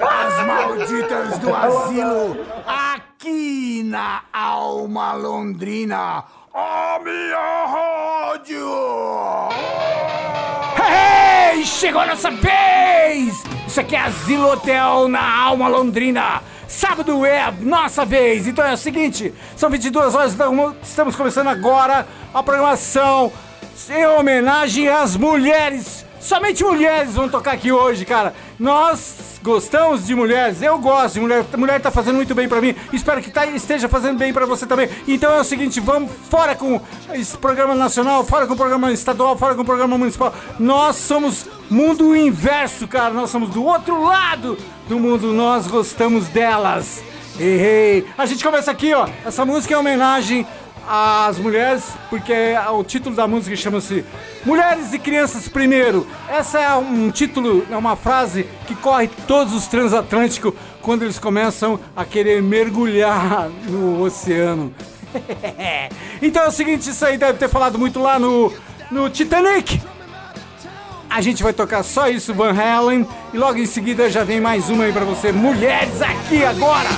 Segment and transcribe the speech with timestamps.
[0.00, 2.36] As malditas do asilo
[2.66, 6.24] aqui na Alma Londrina.
[6.52, 8.68] A minha rádio!
[10.76, 13.42] Hey, chegou a nossa vez!
[13.66, 16.42] Isso aqui é Asilo Hotel na Alma Londrina.
[16.68, 18.46] Sábado é a nossa vez.
[18.46, 23.32] Então é o seguinte, são 22 horas, então estamos começando agora a programação
[23.90, 26.04] em homenagem às mulheres.
[26.20, 28.34] Somente mulheres vão tocar aqui hoje, cara.
[28.58, 31.44] Nós gostamos de mulheres, eu gosto de mulher.
[31.54, 32.74] Mulher tá fazendo muito bem pra mim.
[32.94, 34.88] Espero que tá, esteja fazendo bem pra você também.
[35.06, 36.80] Então é o seguinte, vamos fora com
[37.12, 40.32] esse programa nacional, fora com o programa estadual, fora com o programa municipal.
[40.58, 43.12] Nós somos mundo inverso, cara.
[43.12, 44.56] Nós somos do outro lado
[44.88, 45.30] do mundo.
[45.32, 47.02] Nós gostamos delas.
[47.38, 48.06] Errei.
[48.16, 49.08] A gente começa aqui, ó.
[49.26, 50.46] Essa música é homenagem
[50.88, 52.32] às mulheres, porque
[52.72, 54.04] o título da música chama-se
[54.44, 56.06] Mulheres e Crianças Primeiro.
[56.28, 61.80] Essa é um título, é uma frase que corre todos os transatlânticos quando eles começam
[61.96, 64.74] a querer mergulhar no oceano.
[66.20, 68.52] então é o seguinte, isso aí deve ter falado muito lá no,
[68.90, 69.80] no Titanic.
[71.08, 74.68] A gente vai tocar só isso, Van Halen, e logo em seguida já vem mais
[74.68, 75.30] uma aí pra você.
[75.30, 76.88] Mulheres aqui agora!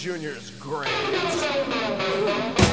[0.00, 2.69] Jr.'s great.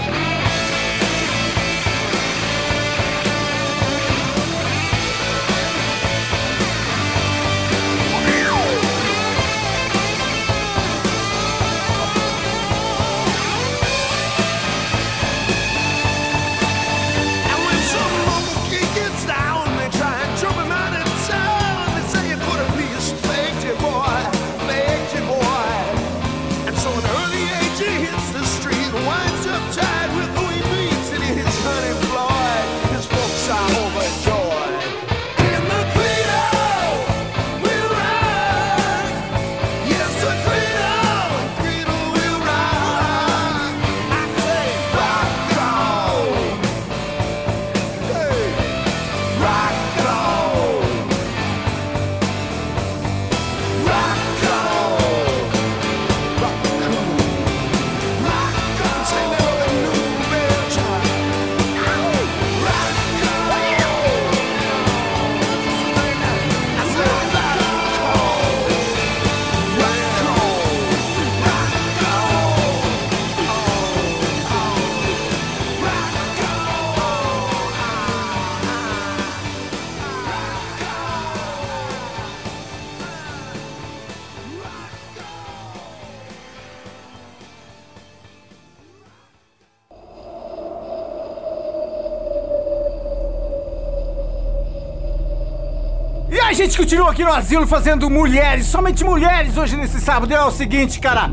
[96.87, 100.33] Continua aqui no asilo fazendo mulheres, somente mulheres hoje nesse sábado.
[100.33, 101.29] É o seguinte, cara.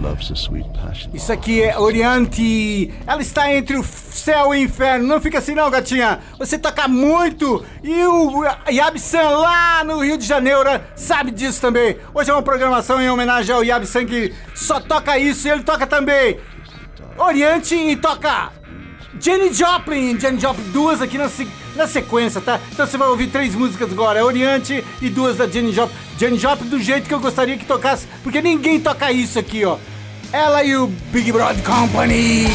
[1.14, 2.92] Isso aqui é Oriente.
[3.06, 5.06] Ela está entre o céu e o inferno.
[5.06, 6.18] Não fica assim não, gatinha.
[6.40, 7.64] Você toca muito.
[7.84, 11.98] E o Yabsan lá no Rio de Janeiro sabe disso também.
[12.12, 15.86] Hoje é uma programação em homenagem ao Yabsan que só toca isso e ele toca
[15.86, 16.36] também
[17.16, 18.50] Oriente e toca
[19.20, 20.18] Jenny Joplin.
[20.18, 22.60] Jenny Joplin, duas aqui na, se- na sequência, tá?
[22.72, 24.24] Então você vai ouvir três músicas agora.
[24.24, 25.96] Oriente e duas da Jenny Joplin.
[26.18, 29.76] Jenny Joplin do jeito que eu gostaria que tocasse, porque ninguém toca isso aqui, ó.
[30.32, 32.46] Ela e o Big Broad Company.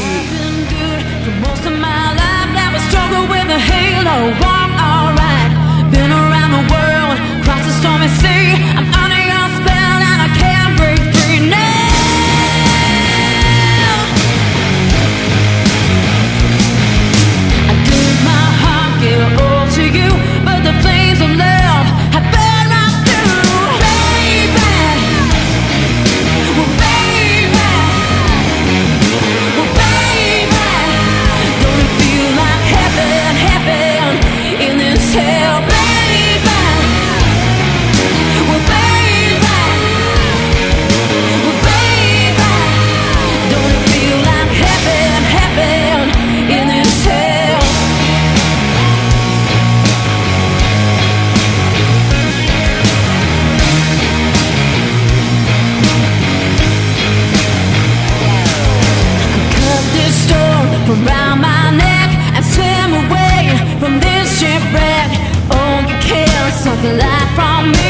[8.22, 8.69] been
[60.90, 63.38] around my neck and swim away
[63.78, 65.10] from this shipwreck.
[65.50, 67.89] Oh, you kill something like from me.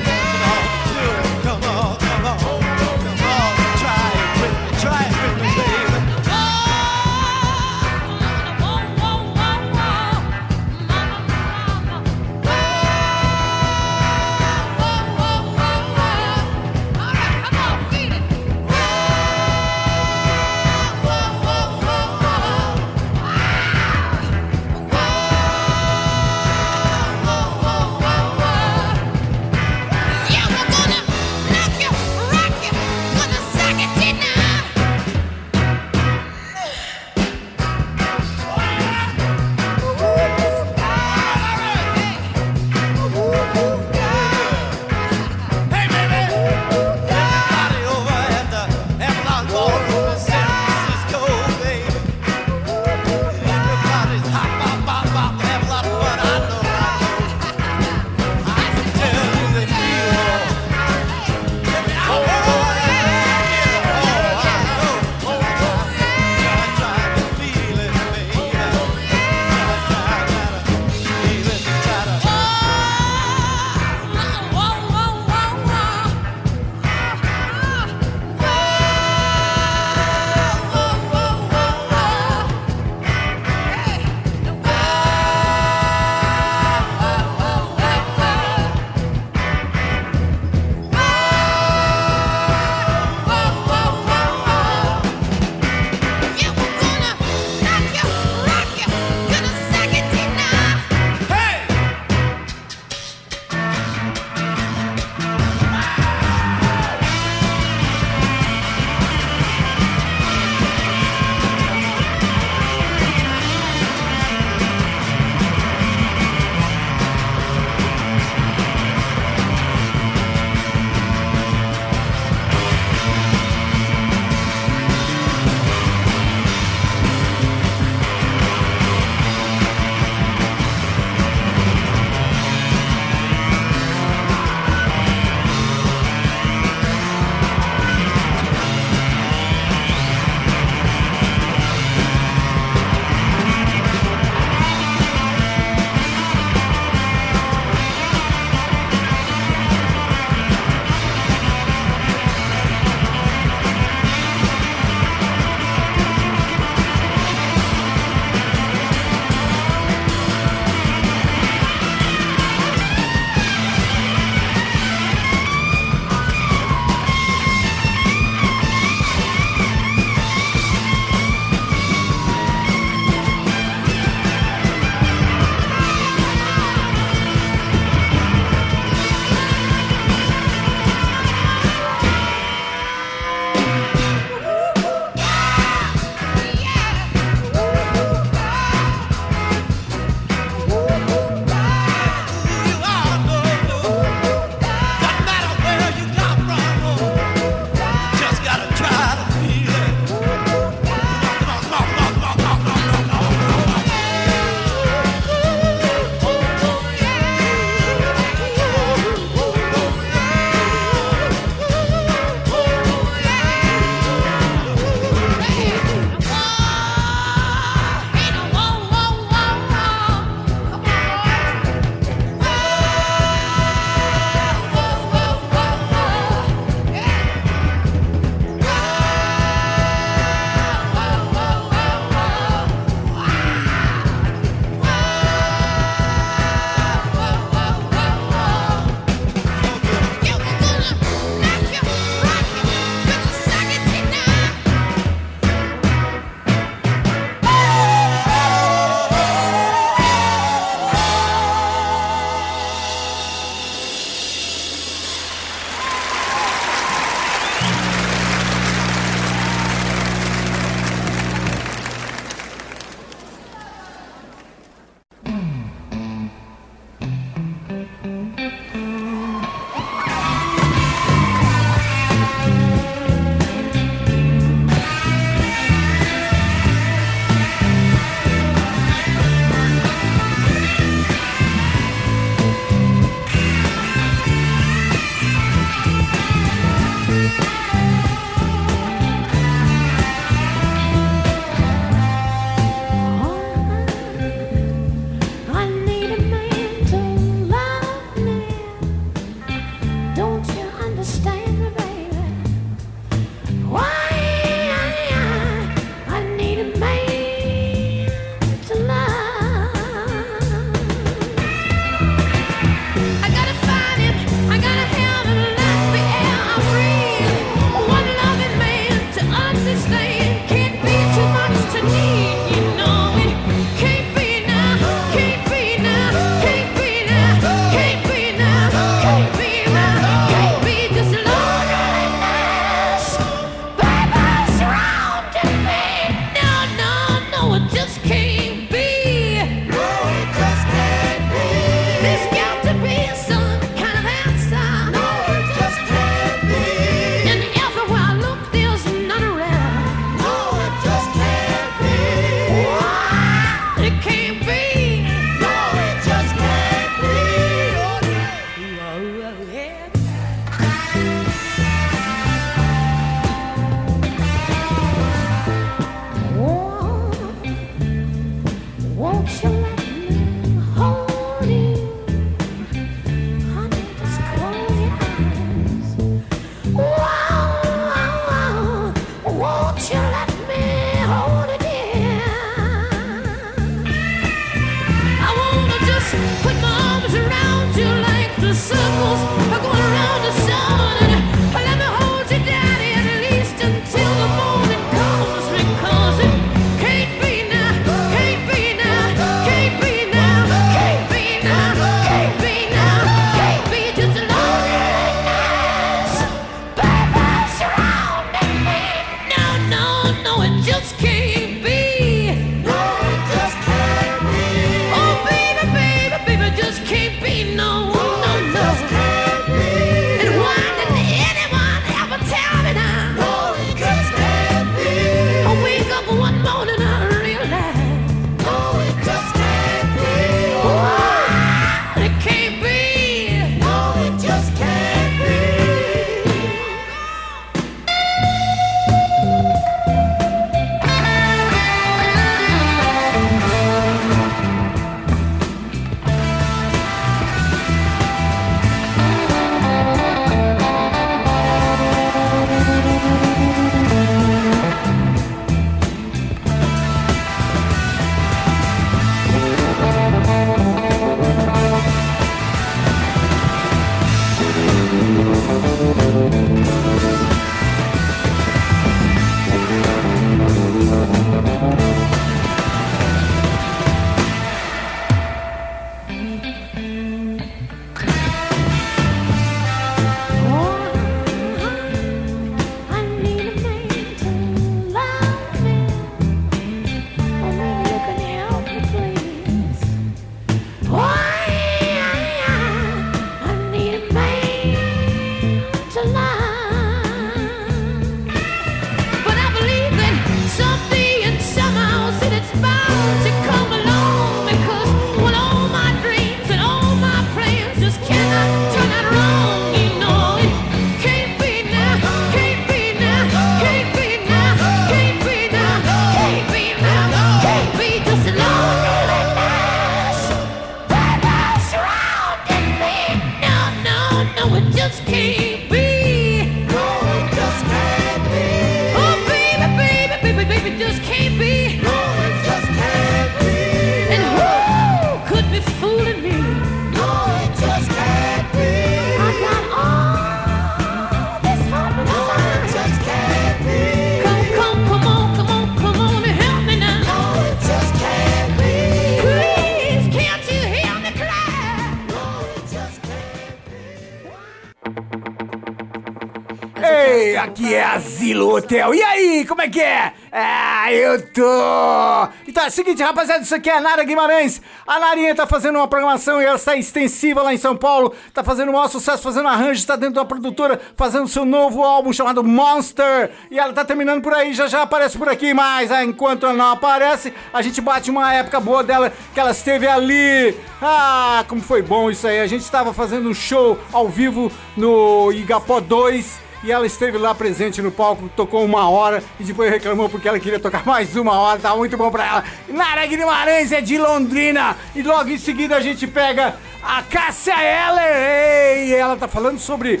[559.48, 560.12] Como é que é?
[560.30, 562.28] Ah, eu tô.
[562.46, 564.60] Então é o seguinte, rapaziada, isso aqui é a Nara Guimarães.
[564.86, 568.14] A Narinha tá fazendo uma programação e ela está extensiva lá em São Paulo.
[568.34, 572.12] Tá fazendo o maior sucesso, fazendo arranjos, tá dentro da produtora, fazendo seu novo álbum
[572.12, 573.30] chamado Monster.
[573.50, 576.54] E ela tá terminando por aí, já já aparece por aqui, mas ah, enquanto ela
[576.54, 580.54] não aparece, a gente bate uma época boa dela que ela esteve ali.
[580.82, 582.40] Ah, como foi bom isso aí.
[582.40, 586.47] A gente estava fazendo um show ao vivo no Igapó 2.
[586.62, 590.40] E ela esteve lá presente no palco, tocou uma hora e depois reclamou porque ela
[590.40, 592.44] queria tocar mais uma hora, tá muito bom pra ela.
[592.68, 598.88] Nara Guimarães é de Londrina e logo em seguida a gente pega a Cássia Eller.
[598.88, 600.00] E ela tá falando sobre.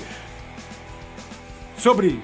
[1.76, 2.20] Sobre.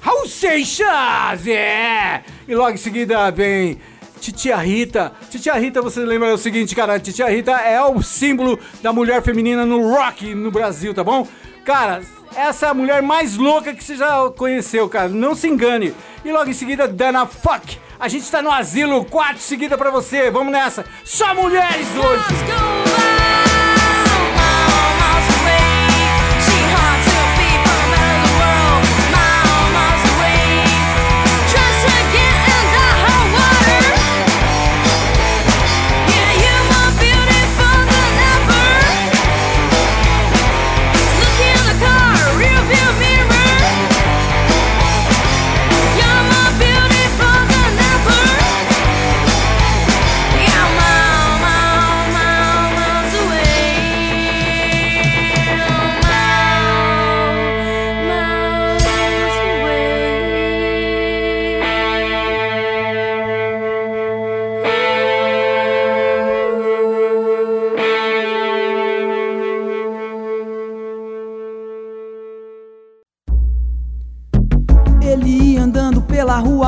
[0.00, 1.46] Raul Seixas!
[1.48, 2.22] É!
[2.46, 3.80] E logo em seguida vem.
[4.20, 5.12] Titia Rita.
[5.28, 6.98] Titia Rita, você lembra o seguinte, cara?
[7.00, 11.26] Titia Rita é o símbolo da mulher feminina no rock no Brasil, tá bom?
[11.64, 12.02] Cara,
[12.36, 15.08] essa é a mulher mais louca que você já conheceu, cara.
[15.08, 15.94] Não se engane.
[16.24, 17.78] E logo em seguida, Dana Fuck.
[17.98, 20.30] A gente tá no asilo, quatro seguida pra você.
[20.30, 20.84] Vamos nessa.
[21.04, 22.93] Só mulheres hoje.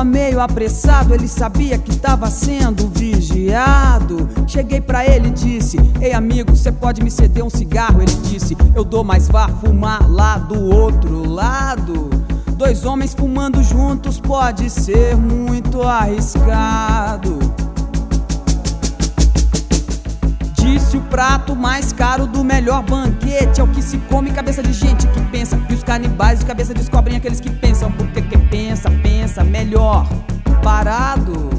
[0.07, 4.27] Meio apressado, ele sabia que tava sendo vigiado.
[4.47, 8.01] Cheguei pra ele e disse: Ei amigo, você pode me ceder um cigarro?
[8.01, 12.09] Ele disse: Eu dou, mas vá fumar lá do outro lado.
[12.53, 17.37] Dois homens fumando juntos pode ser muito arriscado.
[20.87, 23.59] Disse o prato mais caro do melhor banquete.
[23.59, 25.59] É o que se come cabeça de gente que pensa.
[25.69, 27.91] E os canibais de cabeça descobrem aqueles que pensam.
[27.91, 30.07] Porque quem pensa, pensa melhor.
[30.63, 31.49] Parado.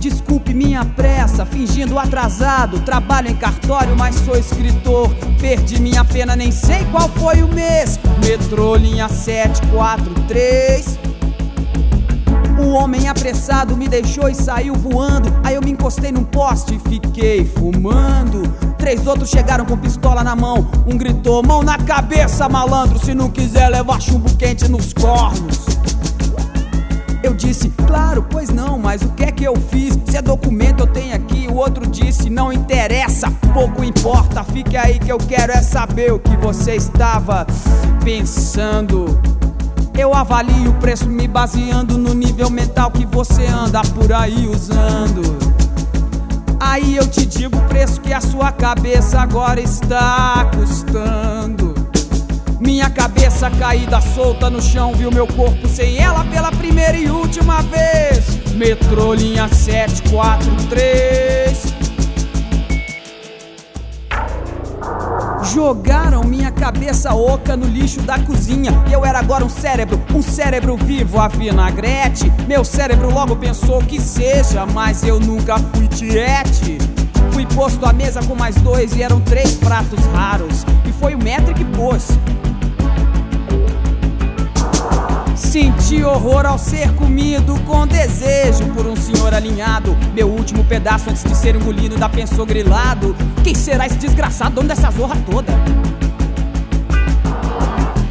[0.00, 2.80] Desculpe minha pressa, fingindo atrasado.
[2.80, 5.08] Trabalho em cartório, mas sou escritor.
[5.40, 8.00] Perdi minha pena, nem sei qual foi o mês.
[8.20, 11.07] Metrô, linha 743
[12.58, 15.32] o homem apressado me deixou e saiu voando.
[15.44, 18.42] Aí eu me encostei num poste e fiquei fumando.
[18.78, 20.68] Três outros chegaram com pistola na mão.
[20.86, 22.98] Um gritou: Mão na cabeça, malandro.
[22.98, 25.66] Se não quiser levar chumbo quente nos cornos.
[27.22, 29.98] Eu disse, claro, pois não, mas o que é que eu fiz?
[30.06, 34.98] Se é documento eu tenho aqui, o outro disse, não interessa, pouco importa, fique aí
[35.00, 37.44] que eu quero é saber o que você estava
[38.04, 39.37] pensando.
[39.98, 45.22] Eu avalio o preço me baseando no nível mental que você anda por aí usando.
[46.60, 51.74] Aí eu te digo o preço que a sua cabeça agora está custando.
[52.60, 57.60] Minha cabeça caída solta no chão, viu meu corpo sem ela pela primeira e última
[57.62, 58.38] vez.
[58.54, 61.77] Metrô linha 743.
[65.42, 68.72] Jogaram minha cabeça oca no lixo da cozinha.
[68.90, 72.30] Eu era agora um cérebro, um cérebro vivo a vinagrete.
[72.46, 76.78] Meu cérebro logo pensou que seja, mas eu nunca fui tiete.
[77.32, 80.64] Fui posto à mesa com mais dois e eram três pratos raros.
[80.86, 82.08] E foi o metro que pôs.
[85.48, 89.96] Senti horror ao ser comido com desejo por um senhor alinhado.
[90.12, 93.16] Meu último pedaço antes de ser engolido ainda pensou grilado.
[93.42, 95.50] Quem será esse desgraçado, dono dessa zorra toda?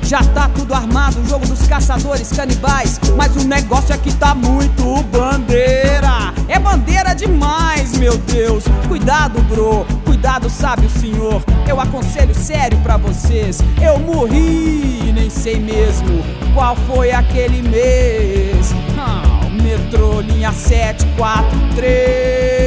[0.02, 3.00] Já tá tudo armado, o jogo dos caçadores canibais.
[3.15, 6.34] Mas o negócio é que tá muito bandeira.
[6.47, 8.63] É bandeira demais, meu Deus.
[8.88, 9.86] Cuidado, bro.
[10.17, 11.43] Cuidado, sabe o senhor.
[11.69, 13.60] Eu aconselho sério pra vocês.
[13.80, 16.23] Eu morri, nem sei mesmo
[16.56, 18.73] qual foi aquele mês.
[18.97, 19.21] Ah,
[19.62, 22.66] metrô linha 743.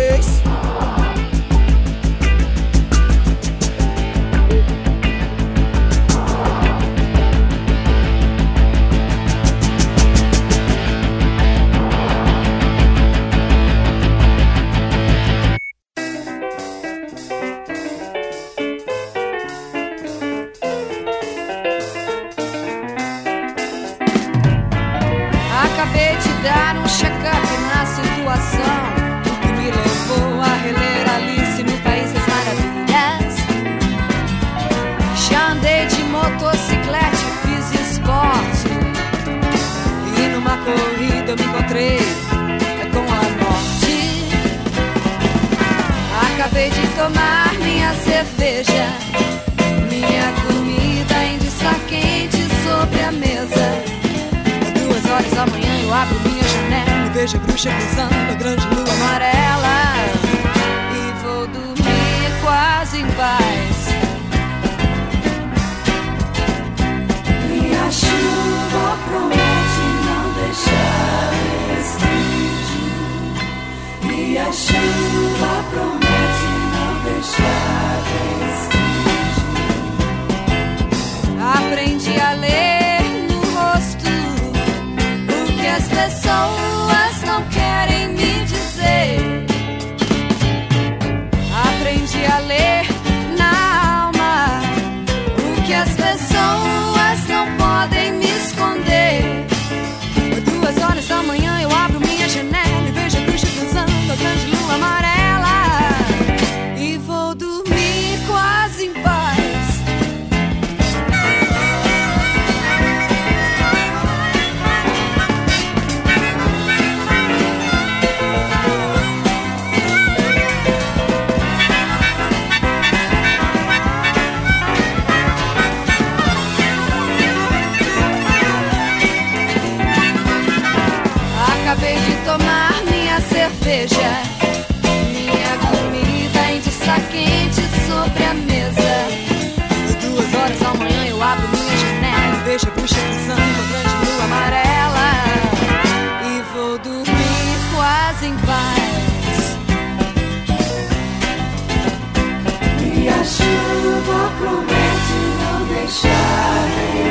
[155.90, 156.68] deixar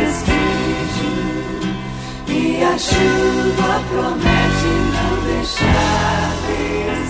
[0.08, 1.12] vestígio
[2.30, 7.09] e a chuva promete não deixar vestígio.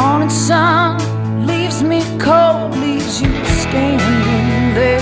[0.00, 0.96] Morning sun
[1.44, 3.30] leaves me cold, leaves you
[3.64, 5.00] standing there.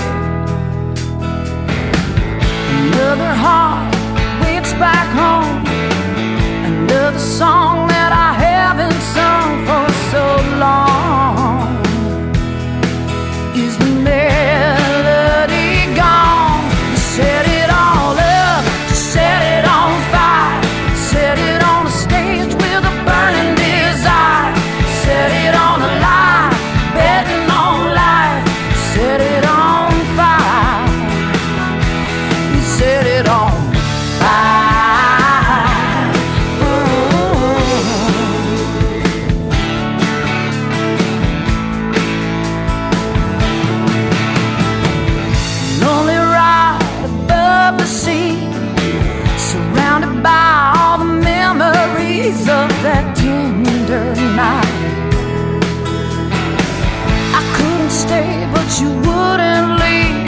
[2.79, 3.93] Another heart
[4.41, 5.59] waits back home.
[6.71, 7.87] Another song
[52.27, 54.65] memories of that tender night.
[57.33, 60.27] I couldn't stay, but you wouldn't leave.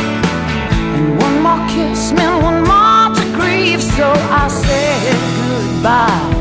[0.96, 6.34] And one more kiss meant one more to grieve, so I said goodbye.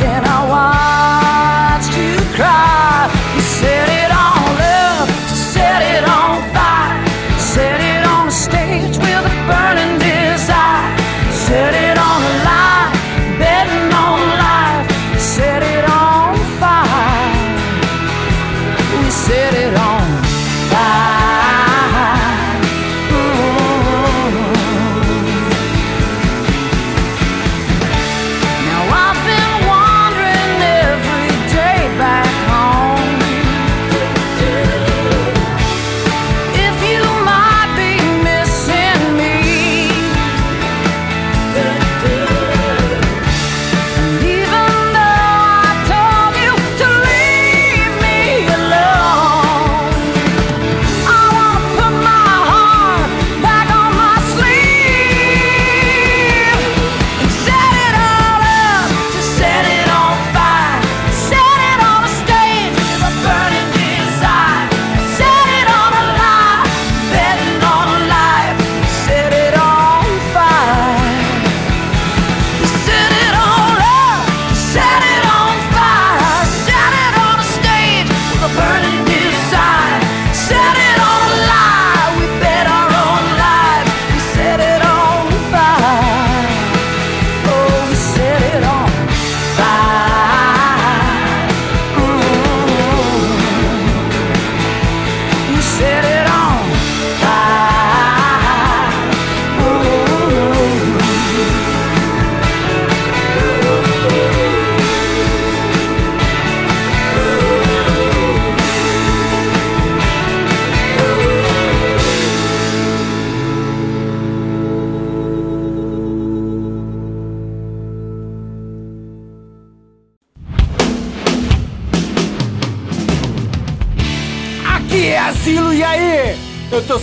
[0.00, 2.71] Then I watched you cry.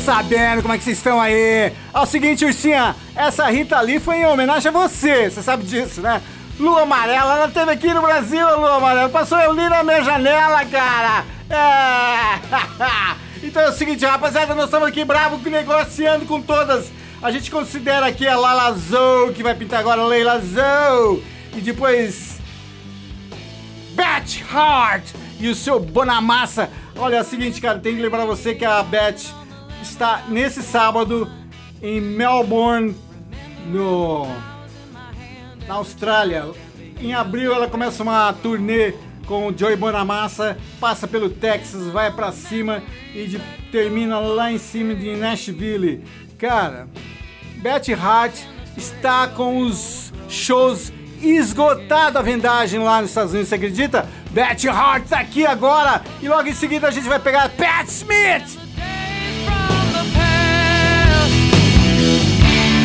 [0.10, 1.72] Sabendo como é que vocês estão aí.
[1.94, 6.02] É o seguinte, Ursinha, essa Rita Lee foi em homenagem a você, você sabe disso,
[6.02, 6.20] né?
[6.60, 9.10] Lua Amarela, ela teve aqui no Brasil, a Lua Amarela.
[9.10, 11.24] Passou eu ali na minha janela, cara.
[11.50, 13.20] É.
[13.42, 16.92] Então é o seguinte, rapaziada, nós estamos aqui bravos, negociando com todas.
[17.22, 21.24] A gente considera aqui a Lala Zou, que vai pintar agora a Leila Zou.
[21.56, 22.38] E depois
[23.94, 25.06] Beth Hart
[25.40, 26.70] e o seu Bonamassa.
[26.98, 29.39] Olha, é o seguinte, cara, tem que lembrar você que a Beth
[29.82, 31.30] está nesse sábado
[31.82, 32.96] em Melbourne,
[33.68, 34.28] no
[35.68, 36.46] na Austrália.
[37.00, 38.94] Em abril ela começa uma turnê
[39.26, 42.82] com o Joey Bonamassa, passa pelo Texas, vai pra cima
[43.14, 43.40] e de-
[43.72, 46.04] termina lá em cima de Nashville.
[46.38, 46.88] Cara,
[47.58, 48.34] Beth Hart
[48.76, 54.08] está com os shows esgotado a vendagem lá nos Estados Unidos, você acredita?
[54.32, 58.59] Beth Hart tá aqui agora e logo em seguida a gente vai pegar Pat Smith.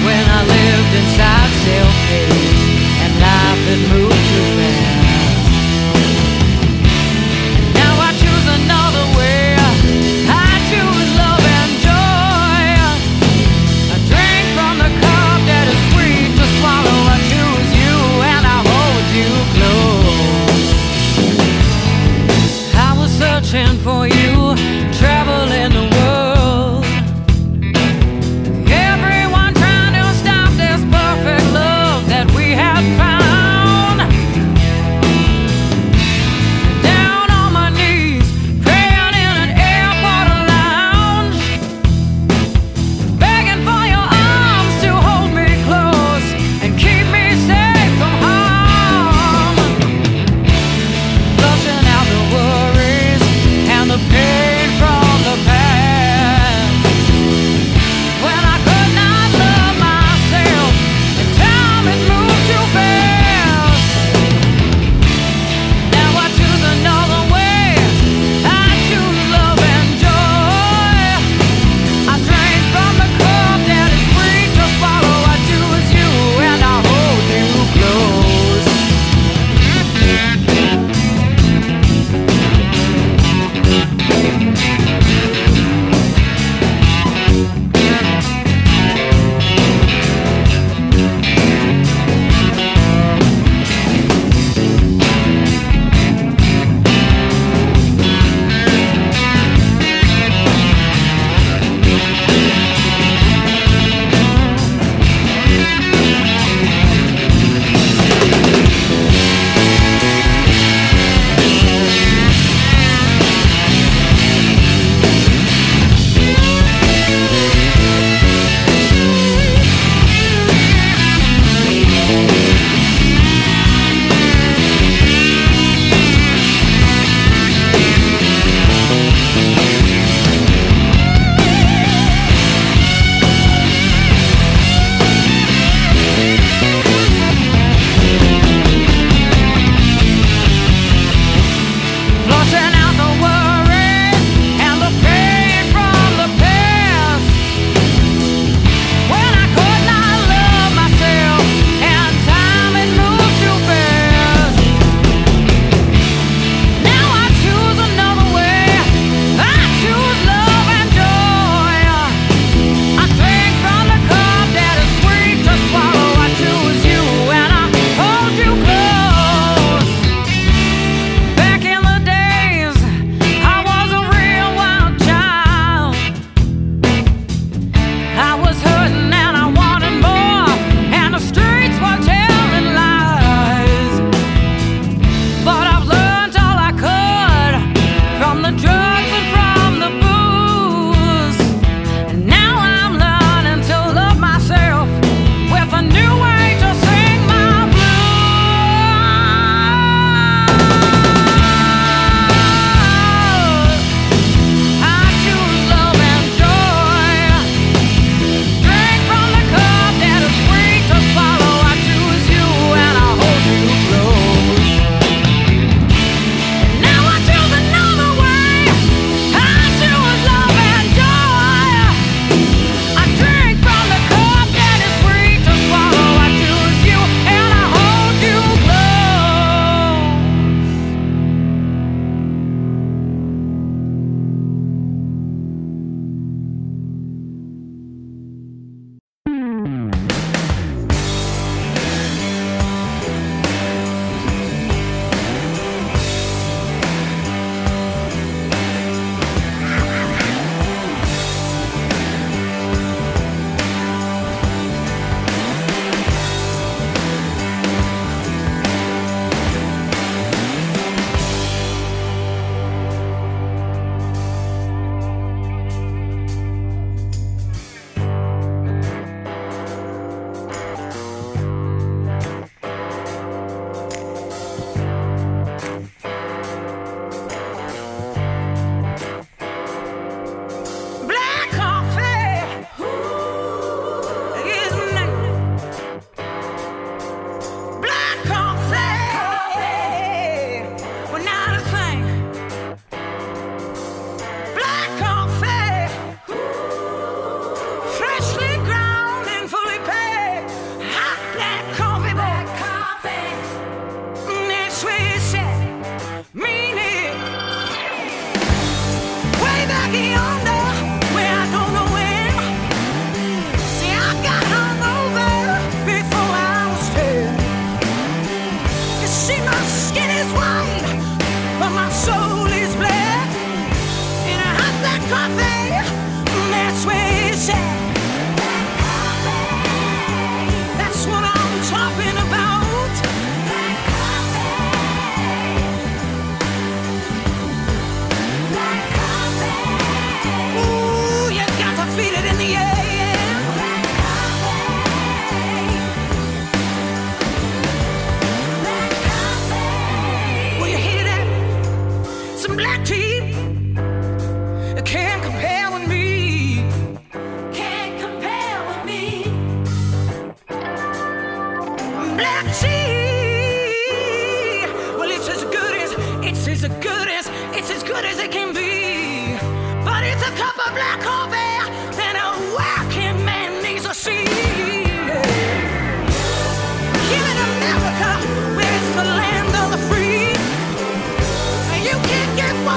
[0.04, 2.68] When I lived inside self-paced
[3.02, 4.13] and life had moved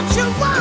[0.10, 0.57] 请吧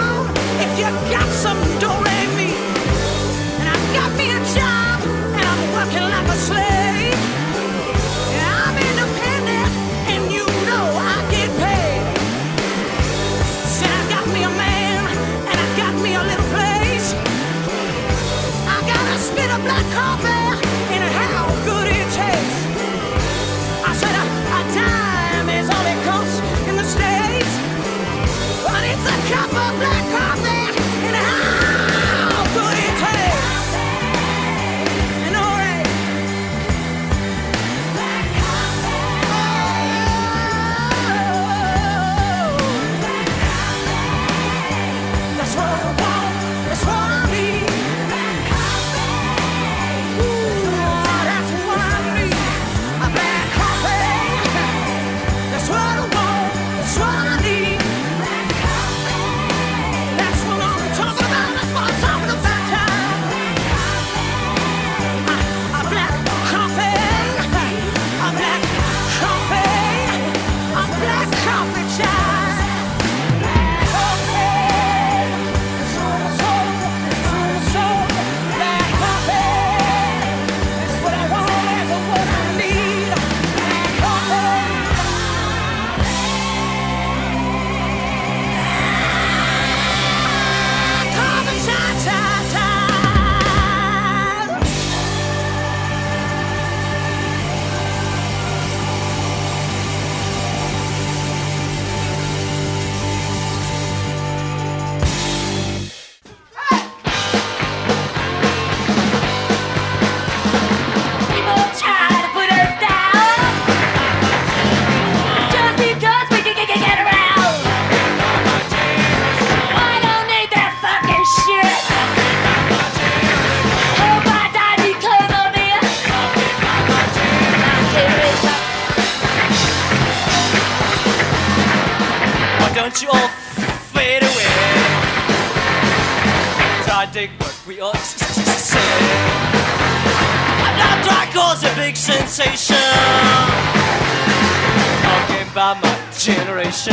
[145.72, 146.92] about my generation.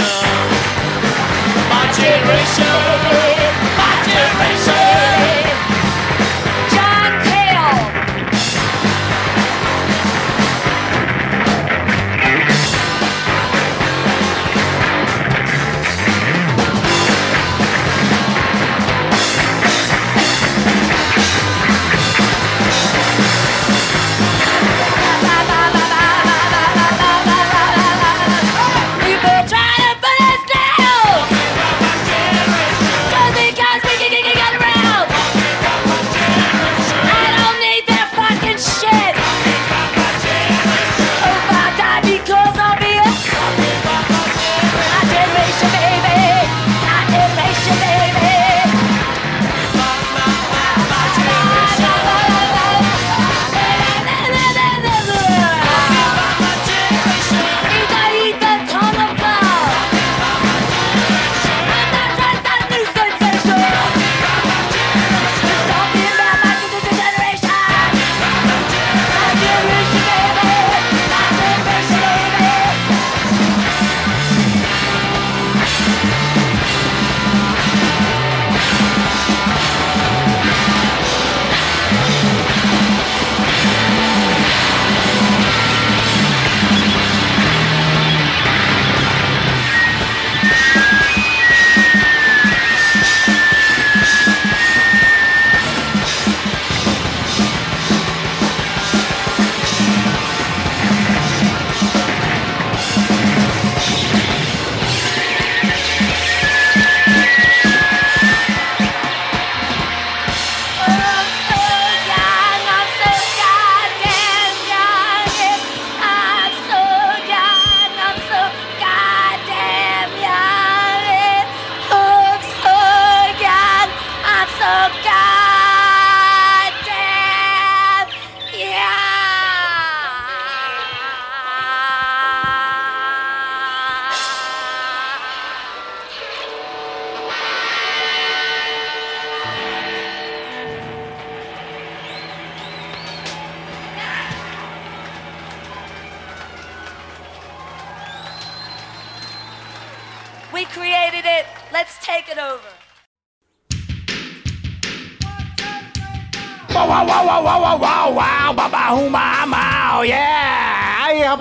[1.69, 2.65] My generation.
[3.77, 4.92] My generation.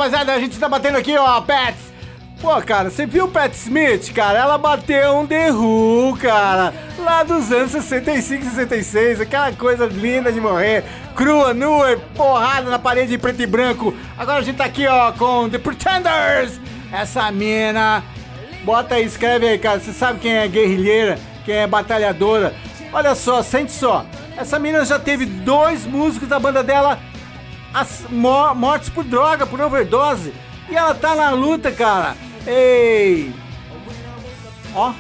[0.03, 1.93] Rapaziada, a gente tá batendo aqui, ó, Pets.
[2.41, 4.37] Pô, cara, você viu Pat Smith, cara?
[4.37, 6.75] Ela bateu um The Who, cara.
[6.99, 9.21] Lá dos anos 65, 66.
[9.21, 10.83] Aquela coisa linda de morrer.
[11.15, 13.95] Crua, nua, porrada na parede em preto e branco.
[14.19, 16.61] Agora a gente tá aqui, ó, com The Pretenders.
[16.93, 18.03] Essa mina.
[18.65, 19.79] Bota aí, escreve aí, cara.
[19.79, 22.53] Você sabe quem é guerrilheira, quem é batalhadora.
[22.93, 24.05] Olha só, sente só.
[24.37, 26.99] Essa mina já teve dois músicos da banda dela
[27.73, 30.33] as mo- mortes por droga, por overdose.
[30.69, 32.17] E ela tá na luta, cara.
[32.47, 33.33] Ei!
[34.75, 34.93] Ó,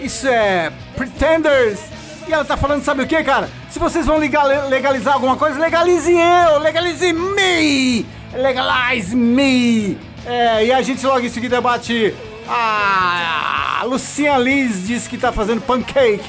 [0.00, 1.80] isso é Pretenders.
[2.28, 3.48] E ela tá falando, sabe o que, cara?
[3.70, 8.06] Se vocês vão legal- legalizar alguma coisa, legalize eu, legalize me!
[8.32, 9.98] Legalize me!
[10.26, 12.14] É, e a gente logo em seguida bate.
[12.48, 16.20] A Lucinha Liz diz que tá fazendo pancake.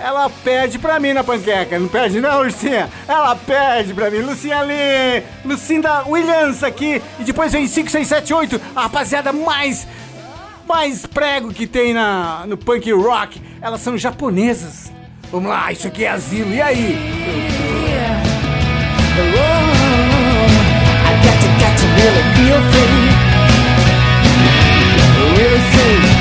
[0.00, 1.78] Ela perde pra mim na panqueca.
[1.78, 2.88] Não perde não, Lucinha?
[3.06, 4.20] Ela perde pra mim.
[4.20, 7.02] Lucinha ali, Lucinda Williams aqui.
[7.18, 8.60] E depois vem 5, 6, 7, 8.
[8.74, 9.86] A rapaziada mais
[10.66, 13.42] mais prego que tem na, no punk rock.
[13.60, 14.90] Elas são japonesas.
[15.30, 16.52] Vamos lá, isso aqui é asilo.
[16.54, 16.96] E aí?
[21.04, 23.10] I got to, got to really feel free.
[25.36, 26.19] Really free.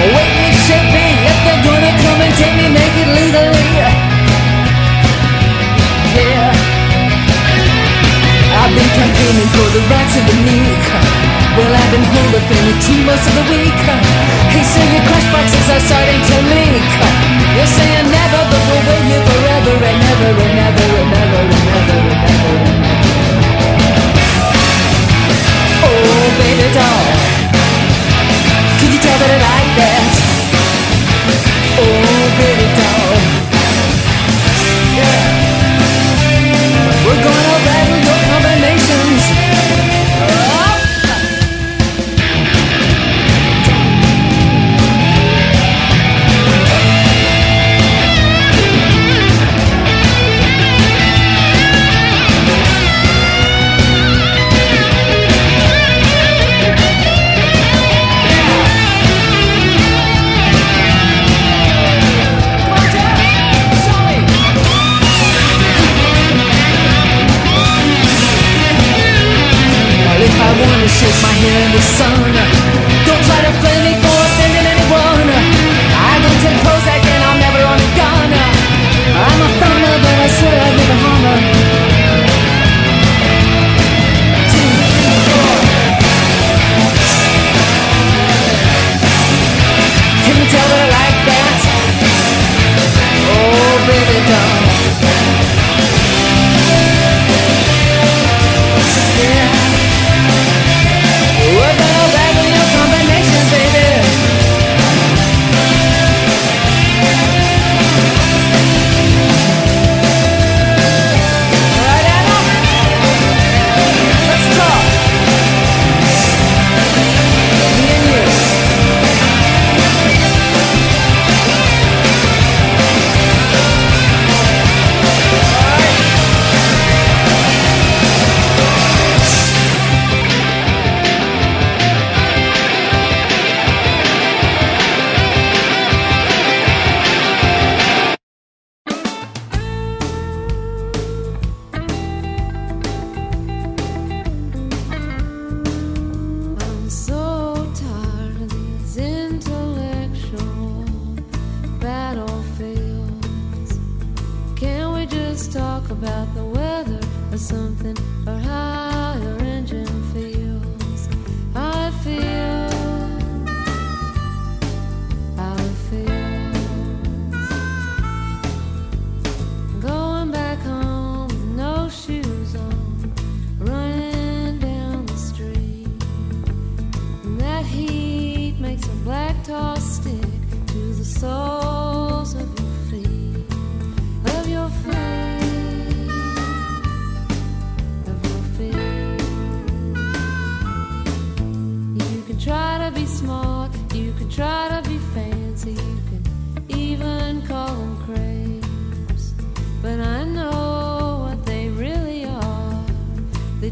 [0.00, 1.06] Me, shake me.
[1.28, 3.08] If they're gonna come and take me, make it.
[6.16, 6.52] Yeah.
[8.60, 10.82] I've been campaigning for the rights of the meek.
[11.56, 13.80] Well, I've been up in tea most of the week.
[14.80, 16.82] Your crash boxes are starting to leak.
[17.56, 22.00] You're saying never, but we'll wait forever and never and never and never and never.
[25.84, 27.06] Oh, baby doll,
[29.06, 30.02] like that.
[31.80, 32.66] Oh, baby
[37.06, 37.89] We're gonna let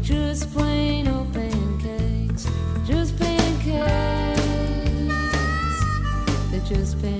[0.09, 0.51] just
[6.99, 7.18] pancakes.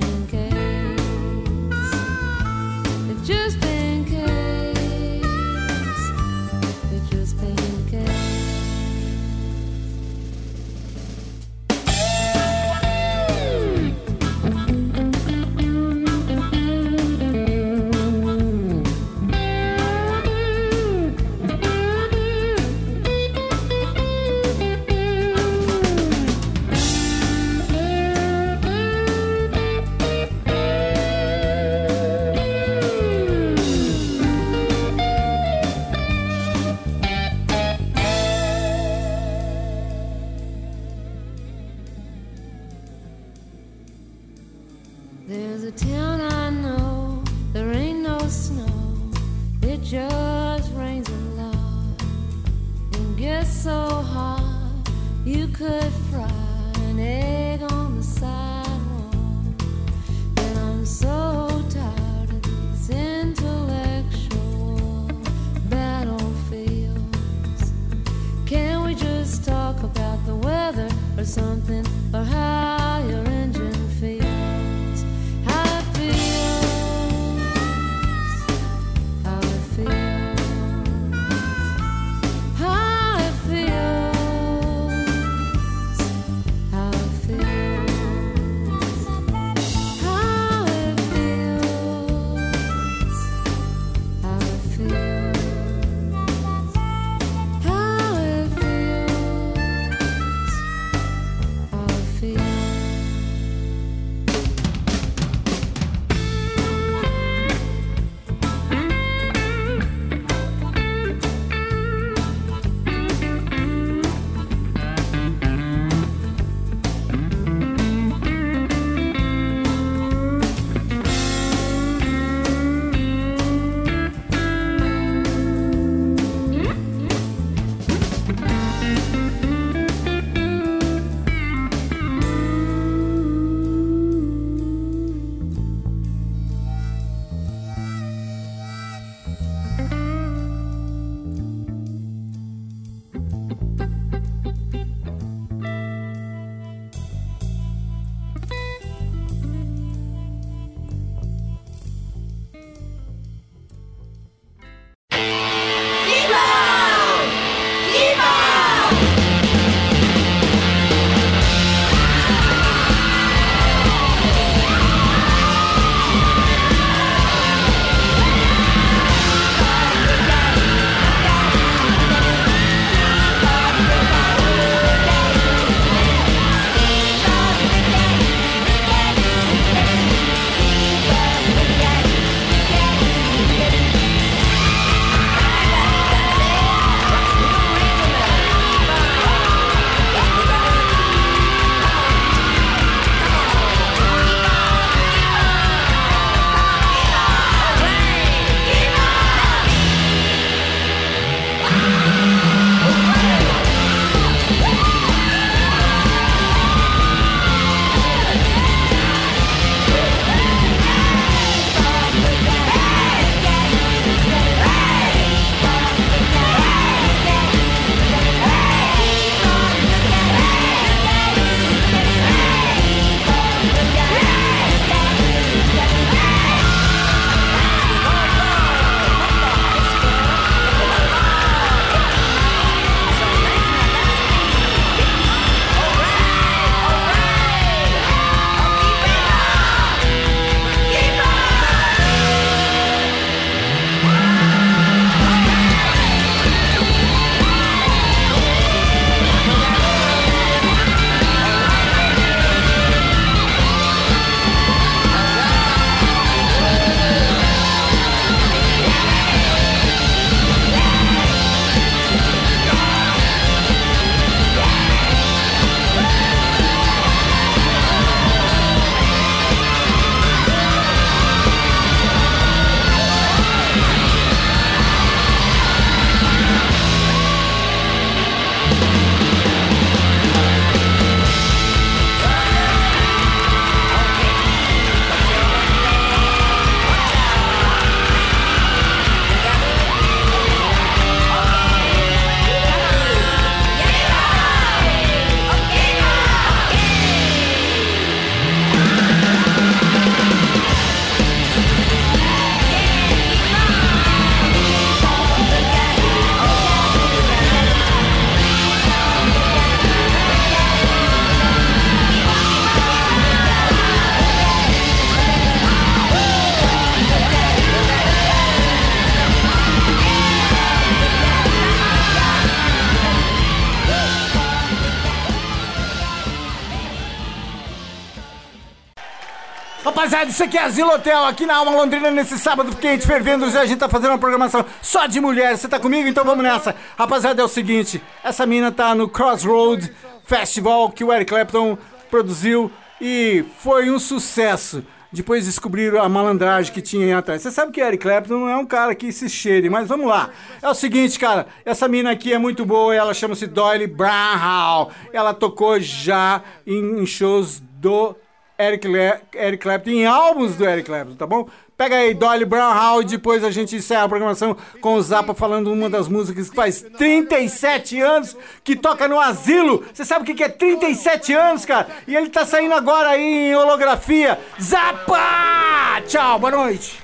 [330.19, 333.57] Rapaziada, isso aqui é Asilo Hotel, aqui na Alma Londrina, nesse sábado quente, fervendo, e
[333.57, 335.61] a gente tá fazendo uma programação só de mulheres.
[335.61, 336.09] Você tá comigo?
[336.09, 336.75] Então vamos nessa.
[336.97, 339.89] Rapaziada, é o seguinte, essa mina tá no Crossroad
[340.25, 341.77] Festival que o Eric Clapton
[342.09, 344.83] produziu e foi um sucesso.
[345.11, 347.41] Depois descobriram a malandragem que tinha aí atrás.
[347.41, 350.31] Você sabe que Eric Clapton não é um cara que se cheire, mas vamos lá.
[350.61, 354.89] É o seguinte, cara, essa mina aqui é muito boa, ela chama-se Doyle Brown.
[355.13, 358.15] Ela tocou já em shows do
[358.59, 358.85] Eric,
[359.33, 361.47] Eric Clapton, em álbuns do Eric Clapton, tá bom?
[361.77, 365.71] Pega aí Dolly Brown e depois a gente encerra a programação com o Zappa falando
[365.71, 368.35] uma das músicas que faz 37 anos
[368.65, 369.85] que toca no asilo.
[369.93, 371.87] Você sabe o que é 37 anos, cara?
[372.05, 374.37] E ele tá saindo agora aí em holografia.
[374.61, 376.01] Zappa!
[376.05, 376.99] Tchau, boa noite.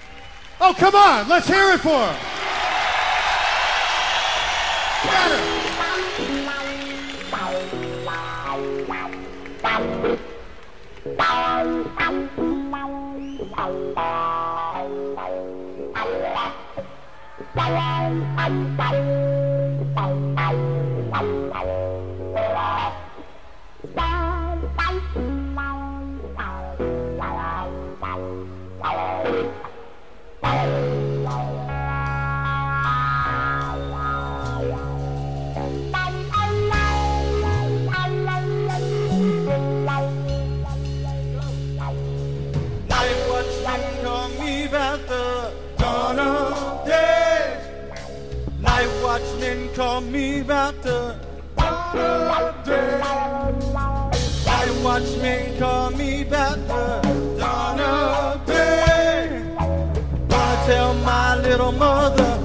[0.59, 2.09] Oh, come on, let's hear it for
[5.09, 5.54] him.
[13.95, 14.35] Bye.
[49.85, 51.15] taught me about the
[52.65, 52.99] Day.
[54.47, 59.45] I watch me call me back the dawn of day?
[60.29, 62.44] Why tell my little mother?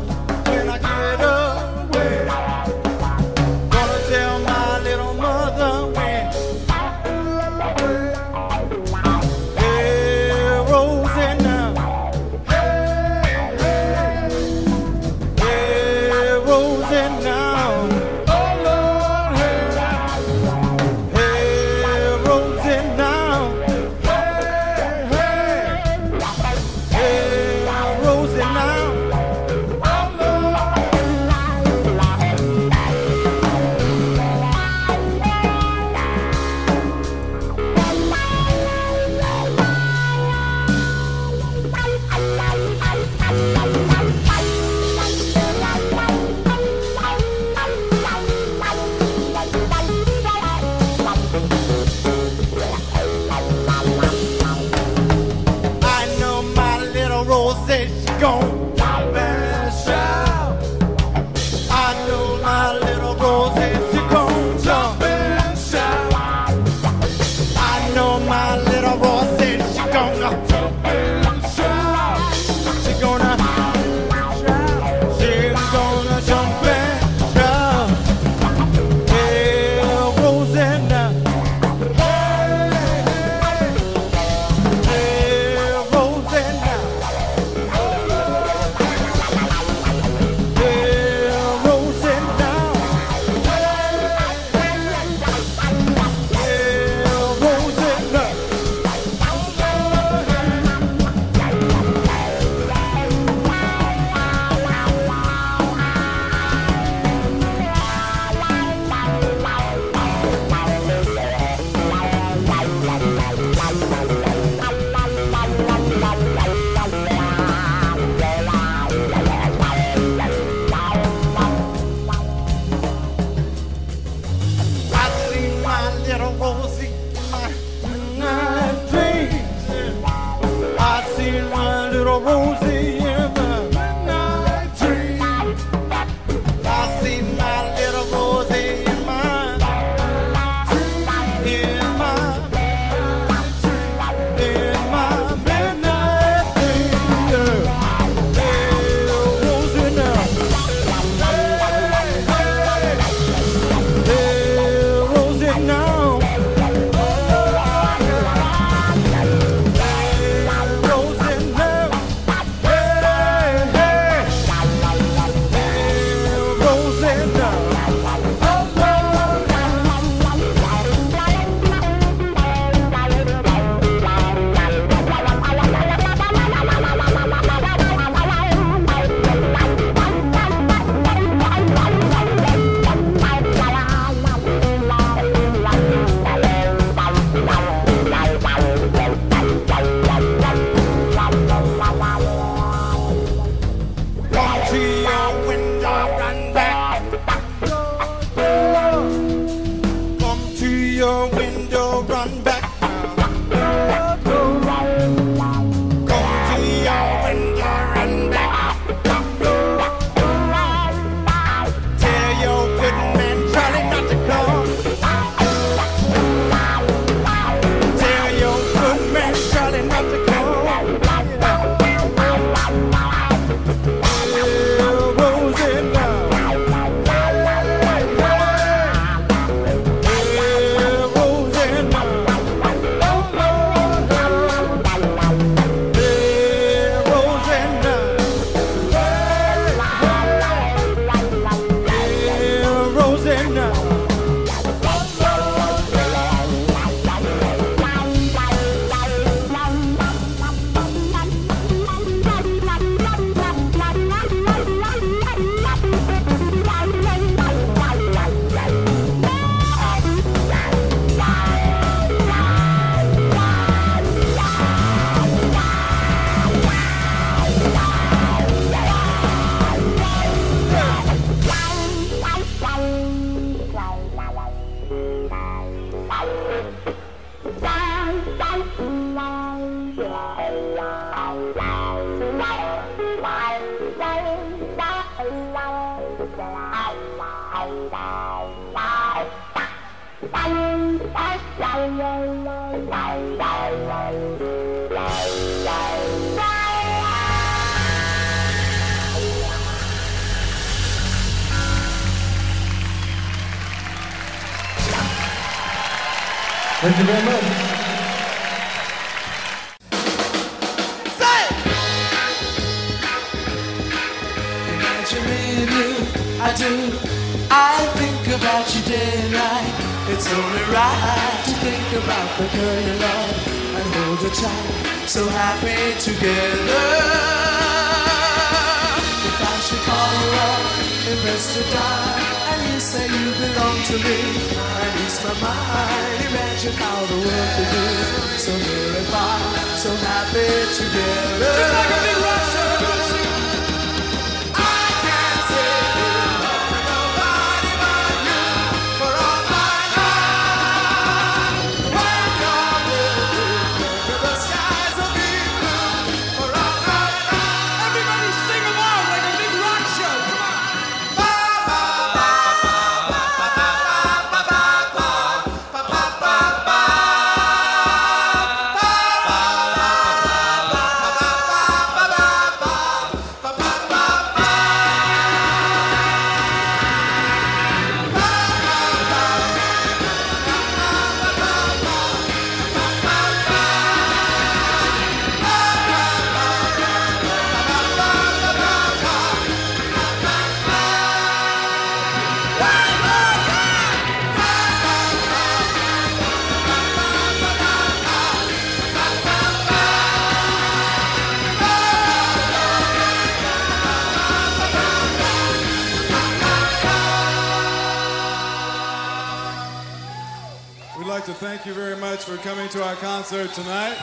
[413.31, 413.97] Concert tonight.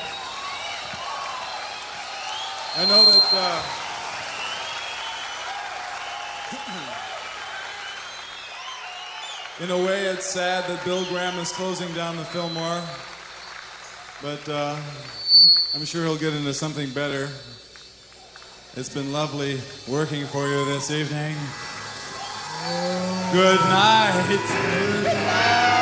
[2.77, 3.61] I know that uh,
[9.63, 12.81] in a way it's sad that Bill Graham is closing down the Fillmore,
[14.21, 14.79] but uh,
[15.75, 17.27] I'm sure he'll get into something better.
[18.77, 19.59] It's been lovely
[19.89, 21.35] working for you this evening.
[23.33, 24.13] Good night.